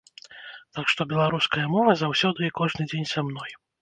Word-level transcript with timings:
Так 0.77 0.85
што 0.93 1.01
беларуская 1.11 1.65
мова 1.75 1.91
заўсёды 1.99 2.41
і 2.49 2.53
кожны 2.61 2.81
дзень 2.93 3.11
са 3.13 3.19
мной. 3.29 3.59